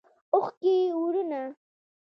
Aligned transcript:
اوښکې 0.33 0.73
اورونه 0.95 1.41